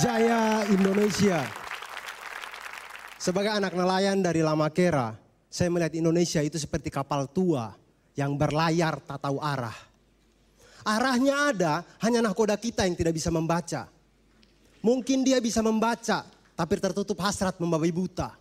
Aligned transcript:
Jaya 0.00 0.64
Indonesia. 0.72 1.44
Sebagai 3.20 3.52
anak 3.52 3.76
nelayan 3.76 4.24
dari 4.24 4.40
Lamakera, 4.40 5.12
saya 5.52 5.68
melihat 5.68 5.92
Indonesia 5.92 6.40
itu 6.40 6.56
seperti 6.56 6.88
kapal 6.88 7.28
tua 7.28 7.76
yang 8.16 8.32
berlayar 8.32 9.04
tak 9.04 9.20
tahu 9.20 9.36
arah. 9.36 9.76
Arahnya 10.80 11.52
ada, 11.52 11.84
hanya 12.00 12.24
nahkoda 12.24 12.56
kita 12.56 12.88
yang 12.88 12.96
tidak 12.96 13.20
bisa 13.20 13.28
membaca. 13.28 13.84
Mungkin 14.80 15.28
dia 15.28 15.36
bisa 15.44 15.60
membaca, 15.60 16.24
tapi 16.56 16.74
tertutup 16.80 17.20
hasrat 17.20 17.60
membabi 17.60 17.92
buta. 17.92 18.32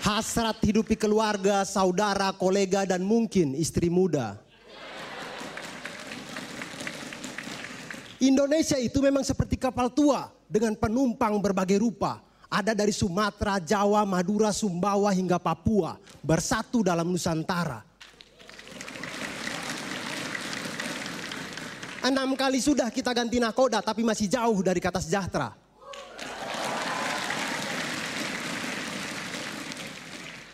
Hasrat 0.00 0.56
hidupi 0.64 0.96
keluarga, 0.96 1.68
saudara, 1.68 2.32
kolega, 2.32 2.88
dan 2.88 3.04
mungkin 3.04 3.52
istri 3.52 3.92
muda. 3.92 4.40
Indonesia 8.22 8.78
itu 8.78 9.02
memang 9.02 9.26
seperti 9.26 9.58
kapal 9.58 9.90
tua 9.90 10.30
dengan 10.46 10.78
penumpang 10.78 11.42
berbagai 11.42 11.82
rupa. 11.82 12.22
Ada 12.46 12.70
dari 12.70 12.94
Sumatera, 12.94 13.58
Jawa, 13.58 14.06
Madura, 14.06 14.54
Sumbawa 14.54 15.10
hingga 15.10 15.42
Papua 15.42 15.98
bersatu 16.22 16.86
dalam 16.86 17.10
Nusantara. 17.10 17.82
Enam 22.06 22.38
kali 22.38 22.62
sudah 22.62 22.94
kita 22.94 23.10
ganti 23.10 23.42
nakoda 23.42 23.82
tapi 23.82 24.06
masih 24.06 24.30
jauh 24.30 24.58
dari 24.62 24.78
kata 24.78 25.02
sejahtera. 25.02 25.58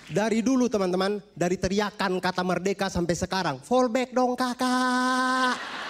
Dari 0.09 0.41
dulu 0.41 0.73
teman-teman, 0.73 1.21
dari 1.37 1.61
teriakan 1.61 2.17
kata 2.17 2.41
merdeka 2.41 2.89
sampai 2.89 3.13
sekarang, 3.13 3.61
fallback 3.61 4.17
dong 4.17 4.33
kakak. 4.33 5.88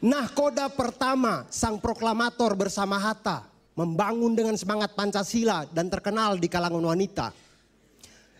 Nahkoda 0.00 0.72
pertama, 0.72 1.44
sang 1.52 1.76
proklamator 1.76 2.56
bersama 2.56 2.96
Hatta, 2.96 3.44
membangun 3.76 4.32
dengan 4.32 4.56
semangat 4.56 4.96
Pancasila 4.96 5.68
dan 5.68 5.92
terkenal 5.92 6.40
di 6.40 6.48
kalangan 6.48 6.80
wanita. 6.80 7.36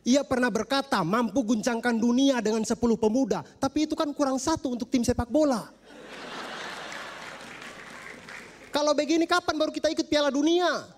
Ia 0.01 0.25
pernah 0.25 0.49
berkata 0.49 1.05
mampu 1.05 1.45
guncangkan 1.45 1.93
dunia 2.01 2.41
dengan 2.41 2.65
10 2.65 2.73
pemuda, 2.97 3.45
tapi 3.61 3.85
itu 3.85 3.93
kan 3.93 4.09
kurang 4.17 4.41
satu 4.41 4.73
untuk 4.73 4.89
tim 4.89 5.05
sepak 5.05 5.29
bola. 5.29 5.69
Kalau 8.73 8.97
begini 8.97 9.29
kapan 9.29 9.61
baru 9.61 9.69
kita 9.69 9.93
ikut 9.93 10.09
piala 10.09 10.33
dunia? 10.33 10.89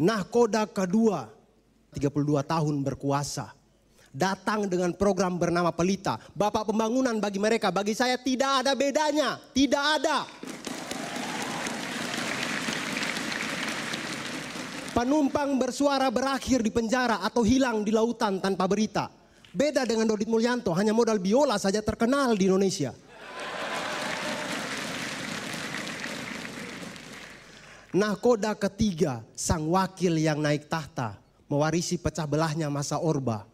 Nahkoda 0.00 0.64
kedua, 0.64 1.28
32 1.92 2.40
tahun 2.40 2.74
berkuasa. 2.80 3.59
Datang 4.10 4.66
dengan 4.66 4.90
program 4.90 5.38
bernama 5.38 5.70
Pelita. 5.70 6.18
Bapak 6.34 6.66
pembangunan 6.66 7.14
bagi 7.22 7.38
mereka, 7.38 7.70
bagi 7.70 7.94
saya 7.94 8.18
tidak 8.18 8.66
ada 8.66 8.74
bedanya. 8.74 9.38
Tidak 9.54 9.84
ada. 10.02 10.26
Penumpang 14.90 15.54
bersuara 15.54 16.10
berakhir 16.10 16.58
di 16.66 16.74
penjara 16.74 17.22
atau 17.22 17.46
hilang 17.46 17.86
di 17.86 17.94
lautan 17.94 18.42
tanpa 18.42 18.66
berita. 18.66 19.06
Beda 19.54 19.86
dengan 19.86 20.10
Dodit 20.10 20.26
Mulyanto, 20.26 20.74
hanya 20.74 20.90
modal 20.90 21.22
biola 21.22 21.54
saja 21.62 21.78
terkenal 21.78 22.34
di 22.34 22.50
Indonesia. 22.50 22.90
Nahkoda 27.90 28.54
ketiga, 28.54 29.22
sang 29.34 29.66
wakil 29.66 30.14
yang 30.14 30.38
naik 30.38 30.70
tahta, 30.70 31.18
mewarisi 31.50 31.98
pecah 31.98 32.22
belahnya 32.22 32.70
masa 32.70 33.02
Orba. 33.02 33.49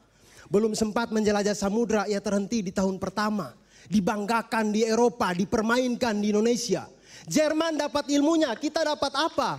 Belum 0.46 0.72
sempat 0.78 1.10
menjelajah 1.10 1.54
samudra, 1.58 2.06
ia 2.06 2.22
terhenti 2.22 2.62
di 2.62 2.70
tahun 2.70 3.02
pertama. 3.02 3.54
Dibanggakan 3.86 4.74
di 4.74 4.86
Eropa, 4.86 5.34
dipermainkan 5.34 6.18
di 6.18 6.30
Indonesia. 6.34 6.86
Jerman 7.26 7.78
dapat 7.78 8.06
ilmunya, 8.10 8.54
kita 8.54 8.86
dapat 8.86 9.10
apa? 9.14 9.58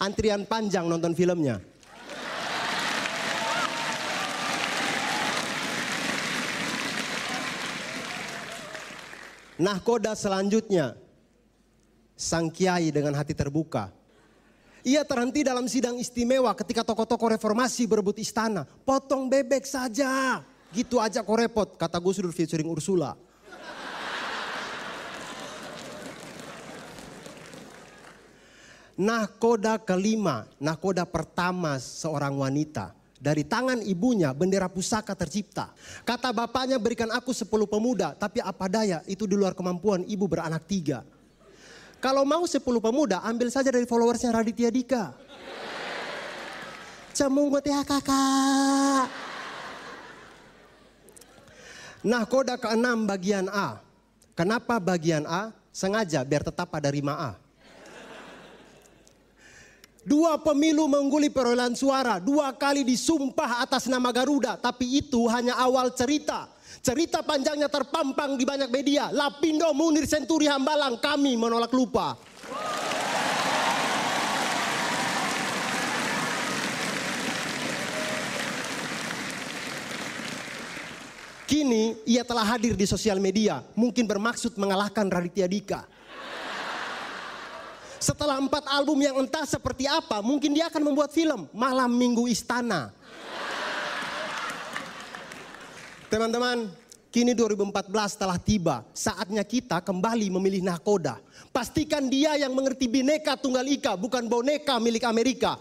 Antrian 0.00 0.44
panjang 0.44 0.88
nonton 0.88 1.12
filmnya. 1.16 1.60
Nahkoda 9.56 10.12
selanjutnya, 10.12 11.00
sang 12.12 12.52
kiai 12.52 12.92
dengan 12.92 13.16
hati 13.16 13.32
terbuka. 13.32 13.88
Ia 14.86 15.02
terhenti 15.02 15.42
dalam 15.42 15.66
sidang 15.66 15.98
istimewa 15.98 16.54
ketika 16.54 16.86
tokoh-tokoh 16.86 17.34
reformasi 17.34 17.90
berebut 17.90 18.22
istana. 18.22 18.62
Potong 18.86 19.26
bebek 19.26 19.66
saja. 19.66 20.46
Gitu 20.70 21.02
aja 21.02 21.26
kok 21.26 21.38
repot, 21.42 21.74
kata 21.74 21.98
Gus 21.98 22.22
Dur 22.22 22.30
featuring 22.30 22.70
Ursula. 22.70 23.18
Nahkoda 28.94 29.82
kelima, 29.82 30.46
nahkoda 30.62 31.02
pertama 31.02 31.82
seorang 31.82 32.38
wanita. 32.38 32.94
Dari 33.18 33.42
tangan 33.42 33.82
ibunya 33.82 34.30
bendera 34.30 34.70
pusaka 34.70 35.18
tercipta. 35.18 35.74
Kata 36.06 36.30
bapaknya 36.30 36.78
berikan 36.78 37.10
aku 37.10 37.34
sepuluh 37.34 37.66
pemuda, 37.66 38.14
tapi 38.14 38.38
apa 38.38 38.70
daya 38.70 39.02
itu 39.10 39.26
di 39.26 39.34
luar 39.34 39.50
kemampuan 39.50 40.06
ibu 40.06 40.30
beranak 40.30 40.62
tiga. 40.62 41.02
Kalau 42.06 42.22
mau 42.22 42.46
sepuluh 42.46 42.78
pemuda, 42.78 43.18
ambil 43.26 43.50
saja 43.50 43.66
dari 43.66 43.82
followersnya 43.82 44.30
Raditya 44.30 44.70
Dika. 44.70 45.10
Cemunggut 47.10 47.66
ya 47.66 47.82
kakak. 47.82 49.10
Nah 52.06 52.22
koda 52.30 52.54
keenam 52.62 53.10
bagian 53.10 53.50
A. 53.50 53.82
Kenapa 54.38 54.78
bagian 54.78 55.26
A? 55.26 55.50
Sengaja 55.74 56.22
biar 56.22 56.46
tetap 56.46 56.70
pada 56.70 56.94
rima 56.94 57.18
A. 57.18 57.30
Dua 60.06 60.38
pemilu 60.38 60.86
mengguli 60.86 61.34
perolehan 61.34 61.74
suara, 61.74 62.22
dua 62.22 62.54
kali 62.54 62.86
disumpah 62.86 63.66
atas 63.66 63.90
nama 63.90 64.14
Garuda, 64.14 64.54
tapi 64.54 65.02
itu 65.02 65.26
hanya 65.26 65.58
awal 65.58 65.90
cerita. 65.98 66.46
Cerita 66.78 67.26
panjangnya 67.26 67.66
terpampang 67.66 68.38
di 68.38 68.46
banyak 68.46 68.70
media. 68.70 69.10
Lapindo 69.10 69.66
Munir 69.74 70.06
Senturi 70.06 70.46
Hambalang 70.46 71.02
kami 71.02 71.34
menolak 71.34 71.74
lupa. 71.74 72.14
Kini 81.50 81.98
ia 82.06 82.22
telah 82.22 82.46
hadir 82.46 82.78
di 82.78 82.86
sosial 82.86 83.18
media, 83.18 83.58
mungkin 83.74 84.06
bermaksud 84.06 84.54
mengalahkan 84.54 85.10
Raditya 85.10 85.50
Dika. 85.50 85.95
Setelah 87.96 88.36
empat 88.36 88.68
album 88.68 89.00
yang 89.00 89.16
entah 89.24 89.48
seperti 89.48 89.88
apa, 89.88 90.20
mungkin 90.20 90.52
dia 90.52 90.68
akan 90.68 90.82
membuat 90.92 91.10
film 91.12 91.48
Malam 91.56 91.88
Minggu 91.92 92.28
Istana. 92.28 92.92
Teman-teman, 96.06 96.70
kini 97.10 97.32
2014 97.34 98.20
telah 98.20 98.38
tiba. 98.38 98.84
Saatnya 98.92 99.42
kita 99.42 99.80
kembali 99.82 100.28
memilih 100.28 100.62
nahkoda. 100.62 101.18
Pastikan 101.50 102.06
dia 102.06 102.36
yang 102.36 102.52
mengerti 102.52 102.86
bineka 102.86 103.34
tunggal 103.34 103.64
ika, 103.64 103.96
bukan 103.96 104.28
boneka 104.28 104.76
milik 104.76 105.02
Amerika. 105.08 105.56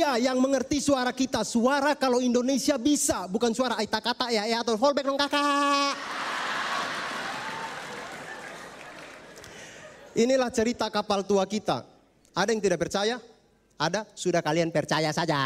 Dia 0.00 0.16
yang 0.16 0.40
mengerti 0.40 0.80
suara 0.80 1.12
kita. 1.12 1.44
Suara 1.44 1.92
kalau 1.92 2.24
Indonesia 2.24 2.80
bisa. 2.80 3.28
Bukan 3.28 3.52
suara 3.52 3.76
aita 3.76 4.00
kata 4.00 4.32
ya, 4.32 4.48
ya 4.48 4.64
atau 4.64 4.80
fallback 4.80 5.04
dong 5.04 5.20
kakak. 5.20 5.92
Inilah 10.16 10.48
cerita 10.48 10.88
kapal 10.88 11.20
tua 11.28 11.44
kita. 11.44 11.84
Ada 12.32 12.48
yang 12.48 12.64
tidak 12.64 12.80
percaya? 12.80 13.20
Ada? 13.76 14.08
Sudah 14.16 14.40
kalian 14.40 14.72
percaya 14.72 15.12
saja. 15.12 15.36